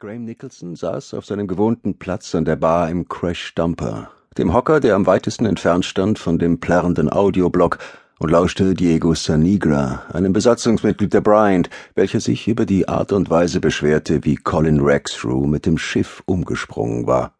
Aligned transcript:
Graham 0.00 0.26
Nicholson 0.26 0.76
saß 0.76 1.14
auf 1.14 1.26
seinem 1.26 1.48
gewohnten 1.48 1.98
Platz 1.98 2.32
an 2.36 2.44
der 2.44 2.54
Bar 2.54 2.88
im 2.88 3.08
Crash 3.08 3.52
Dumper, 3.56 4.12
dem 4.36 4.54
Hocker, 4.54 4.78
der 4.78 4.94
am 4.94 5.06
weitesten 5.06 5.44
entfernt 5.44 5.84
stand 5.84 6.20
von 6.20 6.38
dem 6.38 6.60
plärrenden 6.60 7.10
Audioblock, 7.10 7.78
und 8.20 8.30
lauschte 8.30 8.74
Diego 8.74 9.14
Sanigra, 9.14 10.04
einem 10.12 10.32
Besatzungsmitglied 10.32 11.12
der 11.12 11.20
Bryant, 11.20 11.68
welcher 11.96 12.20
sich 12.20 12.46
über 12.46 12.64
die 12.64 12.86
Art 12.86 13.10
und 13.10 13.28
Weise 13.28 13.58
beschwerte, 13.58 14.24
wie 14.24 14.36
Colin 14.36 14.78
Rexrow 14.78 15.44
mit 15.48 15.66
dem 15.66 15.78
Schiff 15.78 16.22
umgesprungen 16.26 17.08
war. 17.08 17.32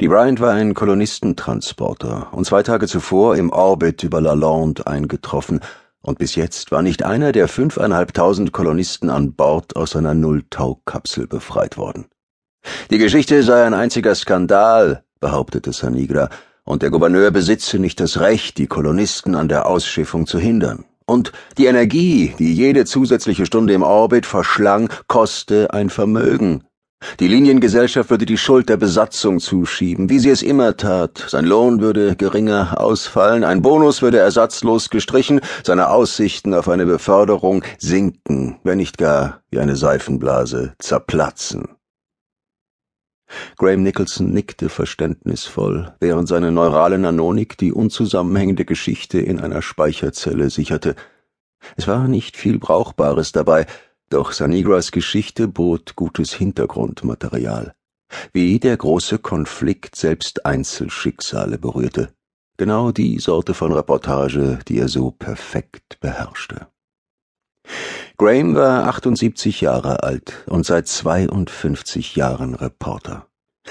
Die 0.00 0.08
Bryant 0.08 0.40
war 0.40 0.54
ein 0.54 0.74
Kolonistentransporter 0.74 2.32
und 2.32 2.46
zwei 2.46 2.64
Tage 2.64 2.88
zuvor 2.88 3.36
im 3.36 3.50
Orbit 3.50 4.02
über 4.02 4.20
Lalande 4.20 4.88
eingetroffen 4.88 5.60
und 6.02 6.18
bis 6.18 6.34
jetzt 6.34 6.72
war 6.72 6.82
nicht 6.82 7.02
einer 7.02 7.32
der 7.32 7.48
fünfeinhalbtausend 7.48 8.52
Kolonisten 8.52 9.10
an 9.10 9.34
Bord 9.34 9.76
aus 9.76 9.90
seiner 9.90 10.14
Nulltau-Kapsel 10.14 11.26
befreit 11.26 11.76
worden. 11.76 12.06
Die 12.90 12.98
Geschichte 12.98 13.42
sei 13.42 13.64
ein 13.64 13.74
einziger 13.74 14.14
Skandal, 14.14 15.04
behauptete 15.20 15.72
Sanigra, 15.72 16.28
und 16.64 16.82
der 16.82 16.90
Gouverneur 16.90 17.30
besitze 17.30 17.78
nicht 17.78 18.00
das 18.00 18.20
Recht, 18.20 18.58
die 18.58 18.66
Kolonisten 18.66 19.34
an 19.34 19.48
der 19.48 19.66
Ausschiffung 19.66 20.26
zu 20.26 20.38
hindern. 20.38 20.84
Und 21.06 21.32
die 21.58 21.66
Energie, 21.66 22.34
die 22.38 22.54
jede 22.54 22.84
zusätzliche 22.84 23.44
Stunde 23.44 23.72
im 23.72 23.82
Orbit 23.82 24.26
verschlang, 24.26 24.88
koste 25.08 25.72
ein 25.72 25.90
Vermögen. 25.90 26.62
Die 27.18 27.28
Liniengesellschaft 27.28 28.10
würde 28.10 28.26
die 28.26 28.36
Schuld 28.36 28.68
der 28.68 28.76
Besatzung 28.76 29.40
zuschieben, 29.40 30.10
wie 30.10 30.18
sie 30.18 30.30
es 30.30 30.42
immer 30.42 30.76
tat. 30.76 31.24
Sein 31.28 31.46
Lohn 31.46 31.80
würde 31.80 32.14
geringer 32.14 32.80
ausfallen, 32.80 33.42
ein 33.42 33.62
Bonus 33.62 34.02
würde 34.02 34.18
ersatzlos 34.18 34.90
gestrichen, 34.90 35.40
seine 35.64 35.88
Aussichten 35.88 36.54
auf 36.54 36.68
eine 36.68 36.86
Beförderung 36.86 37.64
sinken, 37.78 38.58
wenn 38.64 38.78
nicht 38.78 38.98
gar 38.98 39.42
wie 39.50 39.58
eine 39.58 39.76
Seifenblase 39.76 40.74
zerplatzen. 40.78 41.68
Graham 43.56 43.82
Nicholson 43.82 44.32
nickte 44.32 44.68
verständnisvoll, 44.68 45.94
während 46.00 46.28
seine 46.28 46.50
neurale 46.50 46.98
Nanonik 46.98 47.56
die 47.58 47.72
unzusammenhängende 47.72 48.64
Geschichte 48.64 49.20
in 49.20 49.40
einer 49.40 49.62
Speicherzelle 49.62 50.50
sicherte. 50.50 50.96
Es 51.76 51.86
war 51.86 52.08
nicht 52.08 52.36
viel 52.36 52.58
Brauchbares 52.58 53.32
dabei, 53.32 53.66
doch 54.10 54.32
Sanigras 54.32 54.90
Geschichte 54.90 55.48
bot 55.48 55.96
gutes 55.96 56.32
Hintergrundmaterial. 56.32 57.74
Wie 58.32 58.58
der 58.58 58.76
große 58.76 59.18
Konflikt 59.18 59.94
selbst 59.96 60.44
Einzelschicksale 60.44 61.58
berührte. 61.58 62.12
Genau 62.56 62.90
die 62.90 63.18
Sorte 63.20 63.54
von 63.54 63.72
Reportage, 63.72 64.58
die 64.68 64.78
er 64.78 64.88
so 64.88 65.12
perfekt 65.12 65.98
beherrschte. 66.00 66.66
Graham 68.18 68.54
war 68.54 68.88
78 68.88 69.60
Jahre 69.60 70.02
alt 70.02 70.44
und 70.46 70.66
seit 70.66 70.88
52 70.88 72.16
Jahren 72.16 72.54
Reporter. 72.54 73.28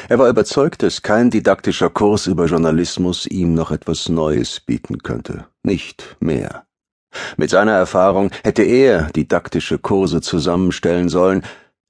Er 0.08 0.20
war 0.20 0.30
überzeugt, 0.30 0.82
dass 0.84 1.02
kein 1.02 1.30
didaktischer 1.30 1.90
Kurs 1.90 2.28
über 2.28 2.46
Journalismus 2.46 3.26
ihm 3.26 3.54
noch 3.54 3.72
etwas 3.72 4.08
Neues 4.08 4.60
bieten 4.62 5.00
könnte. 5.00 5.48
Nicht 5.64 6.16
mehr. 6.20 6.66
Mit 7.38 7.50
seiner 7.50 7.74
Erfahrung 7.74 8.32
hätte 8.44 8.64
er 8.64 9.04
didaktische 9.12 9.80
Kurse 9.80 10.22
zusammenstellen 10.22 11.10
sollen, 11.10 11.44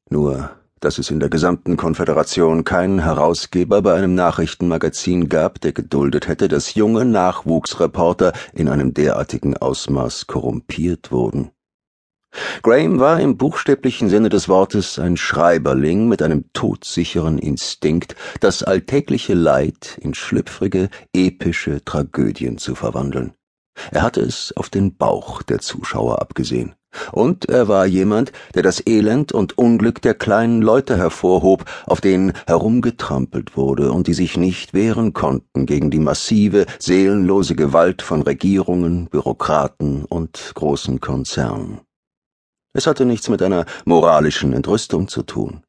nur 0.09 0.51
dass 0.79 0.97
es 0.97 1.11
in 1.11 1.19
der 1.19 1.29
gesamten 1.29 1.77
Konföderation 1.77 2.63
keinen 2.63 2.99
Herausgeber 2.99 3.81
bei 3.81 3.93
einem 3.93 4.15
Nachrichtenmagazin 4.15 5.29
gab, 5.29 5.59
der 5.61 5.73
geduldet 5.73 6.27
hätte, 6.27 6.47
dass 6.47 6.75
junge 6.75 7.05
Nachwuchsreporter 7.05 8.33
in 8.53 8.69
einem 8.69 8.93
derartigen 8.93 9.57
Ausmaß 9.57 10.27
korrumpiert 10.27 11.11
wurden. 11.11 11.51
Graham 12.61 12.99
war 12.99 13.19
im 13.19 13.37
buchstäblichen 13.37 14.07
Sinne 14.07 14.29
des 14.29 14.47
Wortes 14.47 14.99
ein 14.99 15.17
Schreiberling 15.17 16.07
mit 16.07 16.21
einem 16.21 16.45
todsicheren 16.53 17.39
Instinkt, 17.39 18.15
das 18.39 18.61
alltägliche 18.61 19.33
Leid 19.33 19.97
in 19.99 20.13
schlüpfrige, 20.13 20.89
epische 21.11 21.83
Tragödien 21.83 22.59
zu 22.59 22.75
verwandeln. 22.75 23.33
Er 23.91 24.01
hatte 24.01 24.21
es 24.21 24.53
auf 24.55 24.69
den 24.69 24.95
Bauch 24.95 25.41
der 25.41 25.59
Zuschauer 25.59 26.21
abgesehen. 26.21 26.73
Und 27.11 27.45
er 27.47 27.67
war 27.67 27.85
jemand, 27.85 28.31
der 28.55 28.63
das 28.63 28.85
Elend 28.85 29.31
und 29.31 29.57
Unglück 29.57 30.01
der 30.01 30.15
kleinen 30.15 30.61
Leute 30.61 30.97
hervorhob, 30.97 31.65
auf 31.85 32.01
denen 32.01 32.33
herumgetrampelt 32.47 33.55
wurde 33.55 33.91
und 33.91 34.07
die 34.07 34.13
sich 34.13 34.37
nicht 34.37 34.73
wehren 34.73 35.13
konnten 35.13 35.65
gegen 35.65 35.91
die 35.91 35.99
massive, 35.99 36.65
seelenlose 36.79 37.55
Gewalt 37.55 38.01
von 38.01 38.23
Regierungen, 38.23 39.07
Bürokraten 39.07 40.05
und 40.05 40.51
großen 40.55 40.99
Konzernen. 40.99 41.81
Es 42.73 42.87
hatte 42.87 43.05
nichts 43.05 43.29
mit 43.29 43.41
einer 43.41 43.65
moralischen 43.85 44.53
Entrüstung 44.53 45.07
zu 45.07 45.23
tun. 45.23 45.63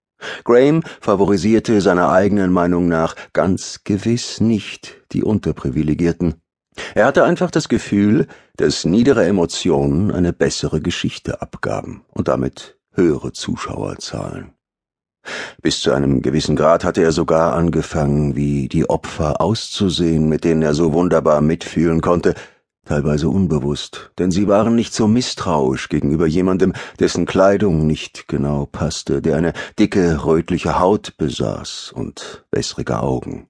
Graham 0.44 0.82
favorisierte 1.00 1.80
seiner 1.80 2.10
eigenen 2.10 2.52
Meinung 2.52 2.88
nach 2.88 3.14
ganz 3.32 3.84
gewiss 3.84 4.40
nicht 4.40 4.96
die 5.12 5.22
Unterprivilegierten. 5.22 6.39
Er 6.94 7.06
hatte 7.06 7.24
einfach 7.24 7.50
das 7.50 7.68
Gefühl, 7.68 8.26
dass 8.56 8.84
niedere 8.84 9.24
Emotionen 9.26 10.10
eine 10.10 10.32
bessere 10.32 10.80
Geschichte 10.80 11.42
abgaben 11.42 12.04
und 12.08 12.28
damit 12.28 12.78
höhere 12.92 13.32
Zuschauerzahlen. 13.32 14.52
Bis 15.62 15.80
zu 15.80 15.92
einem 15.92 16.22
gewissen 16.22 16.56
Grad 16.56 16.84
hatte 16.84 17.02
er 17.02 17.12
sogar 17.12 17.54
angefangen, 17.54 18.36
wie 18.36 18.68
die 18.68 18.88
Opfer 18.88 19.40
auszusehen, 19.40 20.28
mit 20.28 20.44
denen 20.44 20.62
er 20.62 20.74
so 20.74 20.92
wunderbar 20.92 21.40
mitfühlen 21.40 22.00
konnte, 22.00 22.34
teilweise 22.86 23.28
unbewusst, 23.28 24.10
denn 24.18 24.30
sie 24.30 24.48
waren 24.48 24.74
nicht 24.74 24.94
so 24.94 25.06
misstrauisch 25.06 25.88
gegenüber 25.90 26.26
jemandem, 26.26 26.72
dessen 26.98 27.26
Kleidung 27.26 27.86
nicht 27.86 28.26
genau 28.28 28.66
passte, 28.66 29.20
der 29.20 29.36
eine 29.36 29.52
dicke, 29.78 30.24
rötliche 30.24 30.80
Haut 30.80 31.16
besaß 31.18 31.92
und 31.94 32.44
wässrige 32.50 33.00
Augen. 33.00 33.49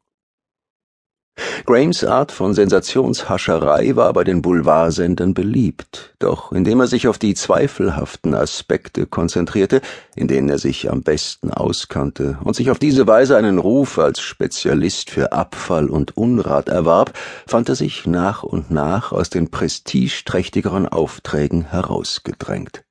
Grahams 1.67 2.05
Art 2.05 2.33
von 2.33 2.55
Sensationshascherei 2.55 3.97
war 3.97 4.13
bei 4.13 4.25
den 4.25 4.43
Boulevardsendern 4.43 5.35
beliebt, 5.35 6.15
doch 6.19 6.53
indem 6.53 6.81
er 6.81 6.87
sich 6.87 7.09
auf 7.09 7.19
die 7.19 7.35
zweifelhaften 7.35 8.35
Aspekte 8.35 9.07
konzentrierte, 9.07 9.81
in 10.17 10.29
denen 10.29 10.49
er 10.49 10.59
sich 10.59 10.91
am 10.91 11.03
besten 11.03 11.51
auskannte 11.51 12.39
und 12.45 12.57
sich 12.57 12.71
auf 12.71 12.79
diese 12.79 13.07
Weise 13.07 13.37
einen 13.37 13.59
Ruf 13.59 13.99
als 13.99 14.21
Spezialist 14.21 15.11
für 15.11 15.33
Abfall 15.33 15.89
und 15.89 16.17
Unrat 16.17 16.69
erwarb, 16.69 17.13
fand 17.47 17.69
er 17.69 17.75
sich 17.75 18.07
nach 18.07 18.43
und 18.43 18.71
nach 18.71 19.13
aus 19.13 19.31
den 19.31 19.51
prestigeträchtigeren 19.51 20.89
Aufträgen 20.89 21.63
herausgedrängt. 21.63 22.83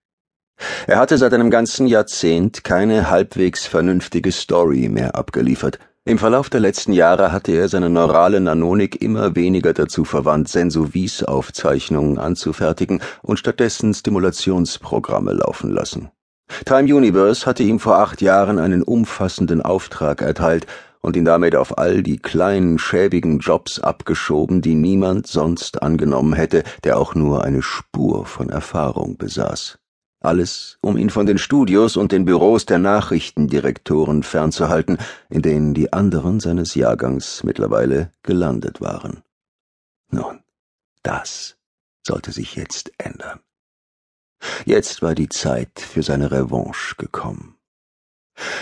Er 0.87 0.97
hatte 0.97 1.17
seit 1.17 1.33
einem 1.33 1.49
ganzen 1.49 1.87
Jahrzehnt 1.87 2.63
keine 2.63 3.09
halbwegs 3.09 3.65
vernünftige 3.65 4.31
Story 4.31 4.89
mehr 4.89 5.15
abgeliefert, 5.15 5.79
im 6.09 6.17
Verlauf 6.17 6.49
der 6.49 6.59
letzten 6.59 6.91
Jahre 6.91 7.31
hatte 7.31 7.51
er 7.51 7.69
seine 7.69 7.87
neurale 7.87 8.39
Nanonik 8.39 8.99
immer 8.99 9.35
weniger 9.35 9.73
dazu 9.73 10.05
verwandt, 10.05 10.49
Sensovis-Aufzeichnungen 10.49 12.17
anzufertigen 12.17 12.99
und 13.21 13.37
stattdessen 13.37 13.93
Stimulationsprogramme 13.93 15.33
laufen 15.33 15.69
lassen. 15.69 16.09
Time 16.65 16.91
Universe 16.91 17.45
hatte 17.45 17.61
ihm 17.61 17.79
vor 17.79 17.99
acht 17.99 18.23
Jahren 18.23 18.57
einen 18.57 18.81
umfassenden 18.81 19.61
Auftrag 19.61 20.23
erteilt 20.23 20.65
und 21.01 21.15
ihn 21.15 21.25
damit 21.25 21.55
auf 21.55 21.77
all 21.77 22.01
die 22.01 22.17
kleinen, 22.17 22.79
schäbigen 22.79 23.37
Jobs 23.37 23.79
abgeschoben, 23.79 24.63
die 24.63 24.73
niemand 24.73 25.27
sonst 25.27 25.83
angenommen 25.83 26.33
hätte, 26.33 26.63
der 26.83 26.97
auch 26.97 27.13
nur 27.13 27.43
eine 27.43 27.61
Spur 27.61 28.25
von 28.25 28.49
Erfahrung 28.49 29.17
besaß. 29.17 29.77
Alles, 30.21 30.77
um 30.81 30.97
ihn 30.97 31.09
von 31.09 31.25
den 31.25 31.37
Studios 31.37 31.95
und 31.95 32.11
den 32.11 32.25
Büros 32.25 32.65
der 32.65 32.77
Nachrichtendirektoren 32.77 34.23
fernzuhalten, 34.23 34.97
in 35.29 35.41
denen 35.41 35.73
die 35.73 35.93
anderen 35.93 36.41
seines 36.41 36.75
Jahrgangs 36.75 37.43
mittlerweile 37.43 38.11
gelandet 38.23 38.81
waren. 38.81 39.23
Nun, 40.11 40.43
das 41.03 41.57
sollte 42.05 42.33
sich 42.33 42.55
jetzt 42.55 42.91
ändern. 42.97 43.39
Jetzt 44.65 45.01
war 45.01 45.15
die 45.15 45.29
Zeit 45.29 45.79
für 45.79 46.03
seine 46.03 46.31
Revanche 46.31 46.95
gekommen. 46.97 47.57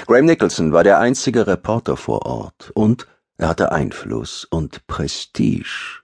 Graham 0.05 0.25
Nicholson 0.25 0.73
war 0.73 0.83
der 0.83 0.99
einzige 0.99 1.47
Reporter 1.47 1.97
vor 1.97 2.25
Ort 2.25 2.71
und 2.73 3.07
er 3.37 3.49
hatte 3.49 3.71
Einfluss 3.71 4.45
und 4.45 4.85
Prestige 4.87 6.01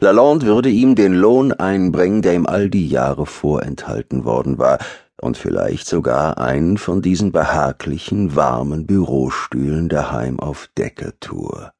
Lalonde 0.00 0.46
würde 0.46 0.68
ihm 0.68 0.94
den 0.94 1.14
Lohn 1.14 1.52
einbringen, 1.52 2.22
der 2.22 2.34
ihm 2.34 2.46
all 2.46 2.70
die 2.70 2.88
Jahre 2.88 3.26
vorenthalten 3.26 4.24
worden 4.24 4.58
war, 4.58 4.78
und 5.20 5.36
vielleicht 5.36 5.86
sogar 5.86 6.38
einen 6.38 6.78
von 6.78 7.02
diesen 7.02 7.32
behaglichen, 7.32 8.36
warmen 8.36 8.86
Bürostühlen 8.86 9.88
daheim 9.88 10.40
auf 10.40 10.68
Deckertour. 10.78 11.72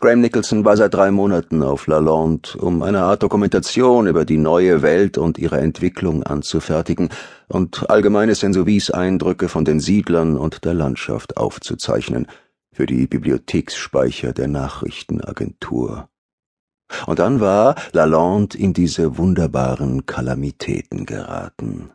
Graham 0.00 0.20
Nicholson 0.20 0.64
war 0.64 0.76
seit 0.76 0.94
drei 0.94 1.10
Monaten 1.10 1.62
auf 1.62 1.86
Lalonde, 1.86 2.56
um 2.58 2.82
eine 2.82 3.02
Art 3.02 3.22
Dokumentation 3.22 4.06
über 4.06 4.24
die 4.24 4.36
neue 4.36 4.82
Welt 4.82 5.18
und 5.18 5.36
ihre 5.36 5.58
Entwicklung 5.58 6.22
anzufertigen 6.22 7.08
und 7.48 7.90
allgemeine 7.90 8.34
Sensovis-Eindrücke 8.34 9.48
von 9.48 9.64
den 9.64 9.80
Siedlern 9.80 10.36
und 10.36 10.64
der 10.64 10.74
Landschaft 10.74 11.36
aufzuzeichnen 11.36 12.28
für 12.72 12.86
die 12.86 13.06
Bibliotheksspeicher 13.06 14.32
der 14.32 14.48
Nachrichtenagentur. 14.48 16.08
Und 17.06 17.18
dann 17.18 17.40
war 17.40 17.74
Lalande 17.92 18.56
in 18.58 18.72
diese 18.72 19.18
wunderbaren 19.18 20.06
Kalamitäten 20.06 21.06
geraten. 21.06 21.90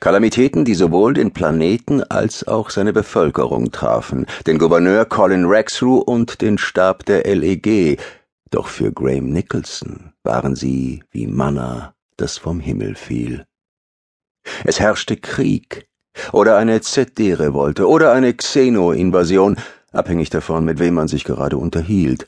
Kalamitäten, 0.00 0.64
die 0.64 0.74
sowohl 0.74 1.14
den 1.14 1.32
Planeten 1.32 2.02
als 2.02 2.46
auch 2.46 2.70
seine 2.70 2.92
Bevölkerung 2.92 3.70
trafen, 3.70 4.26
den 4.46 4.58
Gouverneur 4.58 5.04
Colin 5.04 5.46
Rexrow 5.46 6.02
und 6.02 6.40
den 6.40 6.58
Stab 6.58 7.04
der 7.06 7.24
LEG, 7.24 7.98
doch 8.50 8.66
für 8.66 8.92
Graham 8.92 9.30
Nicholson 9.30 10.12
waren 10.24 10.56
sie 10.56 11.04
wie 11.10 11.26
Manna, 11.26 11.94
das 12.16 12.36
vom 12.36 12.60
Himmel 12.60 12.96
fiel. 12.96 13.46
Es 14.64 14.80
herrschte 14.80 15.16
Krieg 15.16 15.86
oder 16.32 16.56
eine 16.56 16.80
ZD-Revolte 16.80 17.88
oder 17.88 18.12
eine 18.12 18.34
Xeno-Invasion, 18.34 19.56
abhängig 19.92 20.30
davon, 20.30 20.64
mit 20.64 20.78
wem 20.78 20.94
man 20.94 21.08
sich 21.08 21.24
gerade 21.24 21.56
unterhielt. 21.56 22.26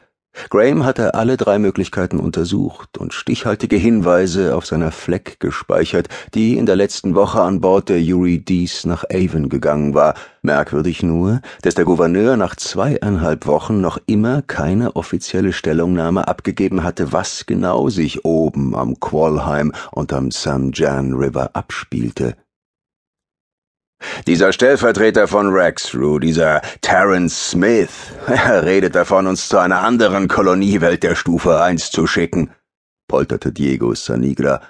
Graham 0.49 0.85
hatte 0.85 1.15
alle 1.15 1.37
drei 1.37 1.59
Möglichkeiten 1.59 2.19
untersucht 2.19 2.99
und 2.99 3.13
stichhaltige 3.13 3.77
Hinweise 3.77 4.57
auf 4.57 4.65
seiner 4.65 4.91
Fleck 4.91 5.39
gespeichert, 5.41 6.09
die 6.35 6.57
in 6.57 6.67
der 6.67 6.77
letzten 6.77 7.15
Woche 7.15 7.43
an 7.43 7.61
Bord 7.61 7.91
der 7.91 7.99
Eurydice 7.99 8.87
nach 8.87 9.05
Avon 9.11 9.49
gegangen 9.49 9.95
war. 9.95 10.15
Merkwürdig 10.41 11.03
nur, 11.03 11.43
dass 11.63 11.75
der 11.75 11.85
Gouverneur 11.85 12.37
nach 12.37 12.57
zweieinhalb 12.57 13.47
Wochen 13.47 13.81
noch 13.81 13.99
immer 14.07 14.43
keine 14.43 14.97
offizielle 14.97 15.53
Stellungnahme 15.53 16.27
abgegeben 16.27 16.83
hatte, 16.83 17.13
was 17.13 17.45
genau 17.47 17.91
sich 17.91 18.25
oben 18.25 18.75
am 18.75 18.99
Qualheim 19.01 19.73
und 19.91 20.13
am 20.13 20.31
St. 20.31 20.71
John 20.73 21.13
River 21.15 21.51
abspielte. 21.55 22.37
Dieser 24.27 24.53
Stellvertreter 24.53 25.29
von 25.29 25.49
Rexrow, 25.49 26.21
dieser 26.21 26.61
Terence 26.81 27.51
Smith, 27.51 28.13
er 28.27 28.63
redet 28.67 28.95
davon, 28.95 29.27
uns 29.27 29.49
zu 29.49 29.59
einer 29.59 29.81
anderen 29.81 30.29
Koloniewelt 30.29 31.03
der 31.03 31.15
Stufe 31.15 31.61
1 31.61 31.91
zu 31.91 32.07
schicken, 32.07 32.51
polterte 33.09 33.53
Diego 33.53 33.95
Sanigra. 33.95 34.61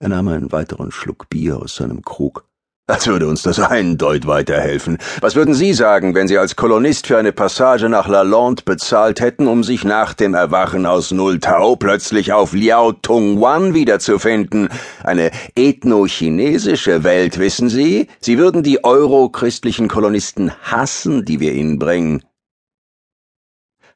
Er 0.00 0.08
nahm 0.08 0.28
einen 0.28 0.52
weiteren 0.52 0.90
Schluck 0.90 1.28
Bier 1.28 1.58
aus 1.58 1.76
seinem 1.76 2.02
Krug. 2.02 2.47
Als 2.90 3.06
würde 3.06 3.28
uns 3.28 3.42
das 3.42 3.60
eindeutig 3.60 4.26
weiterhelfen. 4.26 4.96
Was 5.20 5.36
würden 5.36 5.52
Sie 5.52 5.74
sagen, 5.74 6.14
wenn 6.14 6.26
Sie 6.26 6.38
als 6.38 6.56
Kolonist 6.56 7.06
für 7.06 7.18
eine 7.18 7.32
Passage 7.32 7.90
nach 7.90 8.08
Lalande 8.08 8.62
bezahlt 8.64 9.20
hätten, 9.20 9.46
um 9.46 9.62
sich 9.62 9.84
nach 9.84 10.14
dem 10.14 10.32
Erwachen 10.32 10.86
aus 10.86 11.10
Null 11.10 11.38
Tau 11.38 11.76
plötzlich 11.76 12.32
auf 12.32 12.54
Liao 12.54 12.92
Tung 12.92 13.42
Wan 13.42 13.74
wiederzufinden? 13.74 14.70
Eine 15.04 15.32
ethno-chinesische 15.54 17.04
Welt, 17.04 17.38
wissen 17.38 17.68
Sie? 17.68 18.08
Sie 18.20 18.38
würden 18.38 18.62
die 18.62 18.82
eurochristlichen 18.82 19.88
Kolonisten 19.88 20.50
hassen, 20.62 21.26
die 21.26 21.40
wir 21.40 21.52
Ihnen 21.52 21.78
bringen. 21.78 22.22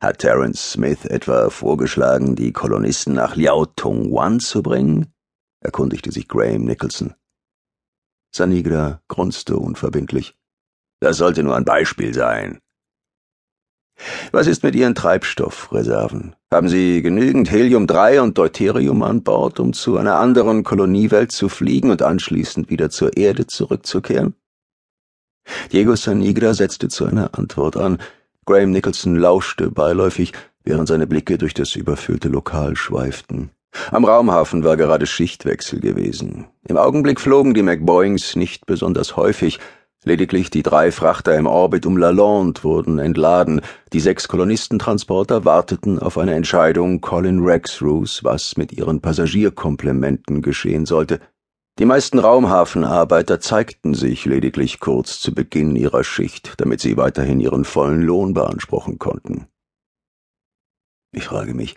Hat 0.03 0.19
Terence 0.19 0.73
Smith 0.73 1.07
etwa 1.07 1.49
vorgeschlagen, 1.49 2.37
die 2.37 2.53
Kolonisten 2.53 3.15
nach 3.15 3.37
Liao 3.37 3.65
Tung 3.65 4.13
Wan 4.13 4.39
zu 4.39 4.63
bringen? 4.63 5.07
erkundigte 5.61 6.13
sich 6.13 6.29
Graham 6.29 6.65
Nicholson. 6.65 7.15
Sanigra 8.35 9.01
grunzte 9.09 9.57
unverbindlich. 9.57 10.35
Das 11.01 11.19
sollte 11.19 11.43
nur 11.43 11.57
ein 11.57 11.65
Beispiel 11.65 12.15
sein. 12.15 12.59
Was 14.33 14.47
ist 14.47 14.63
mit 14.63 14.75
Ihren 14.75 14.95
Treibstoffreserven? 14.95 16.35
Haben 16.51 16.69
Sie 16.69 17.03
genügend 17.03 17.51
Helium-3 17.51 18.21
und 18.21 18.39
Deuterium 18.39 19.03
an 19.03 19.23
Bord, 19.23 19.61
um 19.61 19.73
zu 19.73 19.99
einer 19.99 20.17
anderen 20.17 20.65
Koloniewelt 20.65 21.31
zu 21.31 21.49
fliegen 21.49 21.91
und 21.91 22.03
anschließend 22.03 22.71
wieder 22.71 22.91
zur 22.91 23.17
Erde 23.17 23.47
zurückzukehren? 23.47 24.35
Diego 25.73 25.95
Sanigra 25.97 26.55
setzte 26.55 26.89
zu 26.89 27.05
einer 27.05 27.39
Antwort 27.39 27.77
an. 27.77 27.99
Graham 28.47 28.71
Nicholson 28.71 29.17
lauschte 29.17 29.71
beiläufig, 29.71 30.33
während 30.65 30.89
seine 30.89 31.07
Blicke 31.07 31.39
durch 31.39 31.55
das 31.55 31.77
überfüllte 31.77 32.29
Lokal 32.29 32.77
schweiften. 32.77 33.51
Am 33.91 34.05
Raumhafen 34.05 34.65
war 34.65 34.77
gerade 34.77 35.07
Schichtwechsel 35.07 35.81
gewesen. 35.81 36.47
Im 36.69 36.77
Augenblick 36.77 37.21
flogen 37.21 37.55
die 37.55 37.63
McBoings 37.63 38.37
nicht 38.37 38.67
besonders 38.67 39.17
häufig, 39.17 39.59
lediglich 40.05 40.51
die 40.51 40.63
drei 40.63 40.93
Frachter 40.93 41.37
im 41.37 41.47
Orbit 41.47 41.87
um 41.87 41.97
Lalande 41.97 42.63
wurden 42.65 42.99
entladen, 42.99 43.61
die 43.93 44.01
sechs 44.01 44.29
Kolonistentransporter 44.29 45.45
warteten 45.45 45.99
auf 45.99 46.19
eine 46.19 46.35
Entscheidung 46.35 47.01
Colin 47.01 47.41
Rexroos, 47.41 48.25
was 48.25 48.57
mit 48.57 48.73
ihren 48.73 49.01
Passagierkomplementen 49.01 50.43
geschehen 50.43 50.87
sollte. 50.87 51.21
Die 51.79 51.87
meisten 51.87 52.19
Raumhafenarbeiter 52.19 53.41
zeigten 53.41 53.95
sich 53.95 54.27
lediglich 54.27 54.81
kurz 54.81 55.21
zu 55.21 55.35
Beginn 55.35 55.75
ihrer 55.75 56.05
Schicht, 56.05 56.55
damit 56.59 56.81
sie 56.81 56.99
weiterhin 56.99 57.41
ihren 57.41 57.65
vollen 57.65 58.03
Lohn 58.03 58.35
beanspruchen 58.35 58.99
konnten. 58.99 59.47
Ich 61.13 61.25
frage 61.25 61.55
mich, 61.55 61.77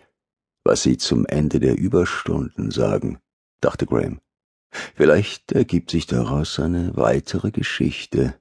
was 0.65 0.83
sie 0.83 0.97
zum 0.97 1.25
Ende 1.25 1.59
der 1.59 1.77
Überstunden 1.77 2.71
sagen, 2.71 3.19
dachte 3.61 3.85
Graham. 3.85 4.19
Vielleicht 4.95 5.51
ergibt 5.51 5.91
sich 5.91 6.07
daraus 6.07 6.59
eine 6.59 6.91
weitere 6.95 7.51
Geschichte. 7.51 8.35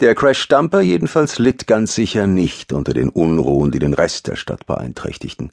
Der 0.00 0.14
Crash-Stamper 0.14 0.80
jedenfalls 0.80 1.38
litt 1.38 1.66
ganz 1.66 1.94
sicher 1.94 2.26
nicht 2.26 2.72
unter 2.72 2.92
den 2.92 3.08
Unruhen, 3.08 3.70
die 3.70 3.78
den 3.78 3.94
Rest 3.94 4.26
der 4.26 4.36
Stadt 4.36 4.66
beeinträchtigten. 4.66 5.52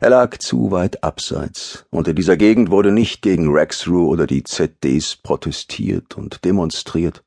Er 0.00 0.10
lag 0.10 0.36
zu 0.38 0.70
weit 0.70 1.04
abseits, 1.04 1.86
und 1.90 2.08
in 2.08 2.16
dieser 2.16 2.36
Gegend 2.36 2.70
wurde 2.70 2.90
nicht 2.90 3.22
gegen 3.22 3.50
Rexrow 3.50 4.08
oder 4.08 4.26
die 4.26 4.42
ZDs 4.42 5.16
protestiert 5.16 6.16
und 6.16 6.44
demonstriert. 6.44 7.22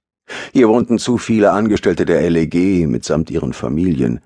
Hier 0.52 0.70
wohnten 0.70 1.00
zu 1.00 1.18
viele 1.18 1.52
Angestellte 1.52 2.06
der 2.06 2.30
LEG 2.30 2.88
mitsamt 2.88 3.32
ihren 3.32 3.54
Familien. 3.54 4.22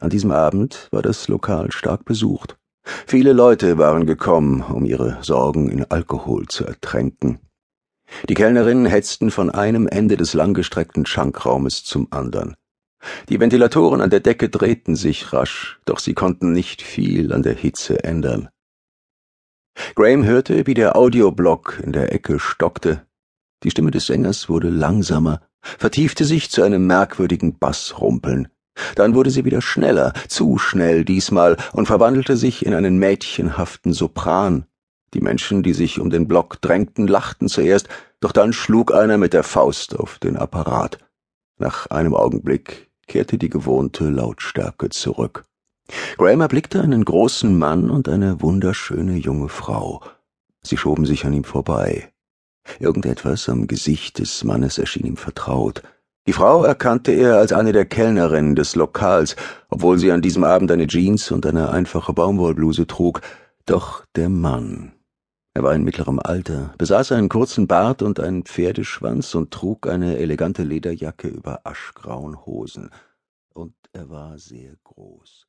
An 0.00 0.10
diesem 0.10 0.32
Abend 0.32 0.88
war 0.90 1.02
das 1.02 1.28
Lokal 1.28 1.70
stark 1.70 2.04
besucht. 2.04 2.56
Viele 2.84 3.32
Leute 3.32 3.78
waren 3.78 4.06
gekommen, 4.06 4.62
um 4.62 4.84
ihre 4.84 5.18
Sorgen 5.22 5.70
in 5.70 5.84
Alkohol 5.90 6.46
zu 6.48 6.64
ertränken. 6.64 7.38
Die 8.28 8.34
Kellnerinnen 8.34 8.86
hetzten 8.86 9.30
von 9.30 9.50
einem 9.50 9.86
Ende 9.86 10.16
des 10.16 10.34
langgestreckten 10.34 11.06
Schankraumes 11.06 11.84
zum 11.84 12.08
andern. 12.10 12.54
Die 13.28 13.40
Ventilatoren 13.40 14.00
an 14.00 14.10
der 14.10 14.20
Decke 14.20 14.48
drehten 14.48 14.96
sich 14.96 15.32
rasch, 15.32 15.80
doch 15.84 15.98
sie 15.98 16.14
konnten 16.14 16.52
nicht 16.52 16.82
viel 16.82 17.32
an 17.32 17.42
der 17.42 17.54
Hitze 17.54 18.04
ändern. 18.04 18.48
Graham 19.94 20.24
hörte, 20.24 20.66
wie 20.66 20.74
der 20.74 20.96
Audioblock 20.96 21.80
in 21.82 21.92
der 21.92 22.12
Ecke 22.12 22.38
stockte. 22.38 23.06
Die 23.62 23.70
Stimme 23.70 23.90
des 23.90 24.06
Sängers 24.06 24.48
wurde 24.48 24.68
langsamer, 24.68 25.40
vertiefte 25.62 26.24
sich 26.24 26.50
zu 26.50 26.62
einem 26.62 26.86
merkwürdigen 26.86 27.58
Bassrumpeln. 27.58 28.48
Dann 28.94 29.14
wurde 29.14 29.30
sie 29.30 29.44
wieder 29.44 29.60
schneller, 29.60 30.12
zu 30.28 30.58
schnell 30.58 31.04
diesmal, 31.04 31.56
und 31.72 31.86
verwandelte 31.86 32.36
sich 32.36 32.64
in 32.64 32.74
einen 32.74 32.98
mädchenhaften 32.98 33.92
Sopran. 33.92 34.66
Die 35.14 35.20
Menschen, 35.20 35.62
die 35.62 35.74
sich 35.74 36.00
um 36.00 36.10
den 36.10 36.26
Block 36.26 36.60
drängten, 36.60 37.06
lachten 37.06 37.48
zuerst, 37.48 37.88
doch 38.20 38.32
dann 38.32 38.52
schlug 38.52 38.94
einer 38.94 39.18
mit 39.18 39.34
der 39.34 39.42
Faust 39.42 39.98
auf 39.98 40.18
den 40.18 40.36
Apparat. 40.36 40.98
Nach 41.58 41.86
einem 41.88 42.14
Augenblick 42.14 42.90
kehrte 43.06 43.36
die 43.36 43.50
gewohnte 43.50 44.08
Lautstärke 44.08 44.88
zurück. 44.88 45.44
Graham 46.16 46.40
erblickte 46.40 46.80
einen 46.80 47.04
großen 47.04 47.56
Mann 47.56 47.90
und 47.90 48.08
eine 48.08 48.40
wunderschöne 48.40 49.16
junge 49.16 49.48
Frau. 49.48 50.02
Sie 50.62 50.76
schoben 50.76 51.04
sich 51.04 51.26
an 51.26 51.34
ihm 51.34 51.44
vorbei. 51.44 52.12
Irgendetwas 52.78 53.48
am 53.48 53.66
Gesicht 53.66 54.18
des 54.18 54.44
Mannes 54.44 54.78
erschien 54.78 55.04
ihm 55.04 55.16
vertraut. 55.16 55.82
Die 56.28 56.32
Frau 56.32 56.62
erkannte 56.62 57.10
er 57.10 57.38
als 57.38 57.52
eine 57.52 57.72
der 57.72 57.84
Kellnerinnen 57.84 58.54
des 58.54 58.76
Lokals, 58.76 59.34
obwohl 59.70 59.98
sie 59.98 60.12
an 60.12 60.22
diesem 60.22 60.44
Abend 60.44 60.70
eine 60.70 60.86
Jeans 60.86 61.32
und 61.32 61.44
eine 61.46 61.70
einfache 61.70 62.12
Baumwollbluse 62.12 62.86
trug. 62.86 63.22
Doch 63.66 64.04
der 64.14 64.28
Mann. 64.28 64.92
Er 65.54 65.64
war 65.64 65.74
in 65.74 65.82
mittlerem 65.82 66.20
Alter, 66.20 66.74
besaß 66.78 67.10
einen 67.12 67.28
kurzen 67.28 67.66
Bart 67.66 68.02
und 68.02 68.20
einen 68.20 68.44
Pferdeschwanz 68.44 69.34
und 69.34 69.50
trug 69.50 69.88
eine 69.88 70.16
elegante 70.18 70.62
Lederjacke 70.62 71.26
über 71.26 71.62
aschgrauen 71.64 72.46
Hosen. 72.46 72.90
Und 73.52 73.74
er 73.92 74.08
war 74.08 74.38
sehr 74.38 74.76
groß. 74.84 75.48